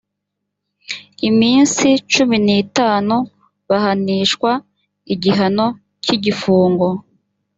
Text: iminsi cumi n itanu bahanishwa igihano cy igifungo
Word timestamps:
iminsi 1.29 1.87
cumi 2.13 2.37
n 2.45 2.47
itanu 2.63 3.15
bahanishwa 3.69 4.51
igihano 5.13 5.65
cy 6.03 6.09
igifungo 6.15 6.87